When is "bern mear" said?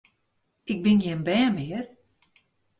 1.27-1.85